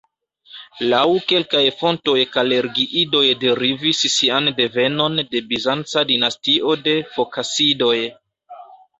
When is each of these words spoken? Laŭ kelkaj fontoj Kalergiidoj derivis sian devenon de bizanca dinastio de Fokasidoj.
Laŭ 0.91 1.01
kelkaj 1.31 1.59
fontoj 1.81 2.15
Kalergiidoj 2.37 3.21
derivis 3.43 3.99
sian 4.13 4.49
devenon 4.61 5.19
de 5.35 5.41
bizanca 5.51 6.03
dinastio 6.13 6.73
de 6.87 6.95
Fokasidoj. 7.19 7.93